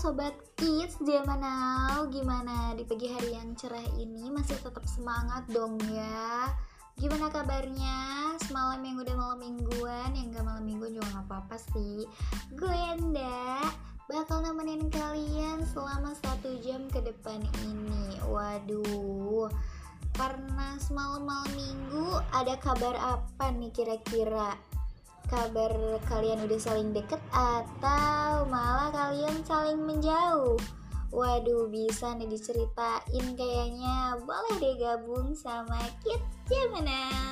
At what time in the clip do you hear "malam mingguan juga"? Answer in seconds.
10.48-11.20